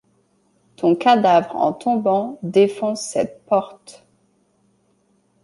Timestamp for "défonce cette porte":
2.41-4.03